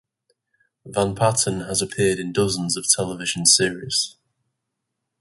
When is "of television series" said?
2.75-4.15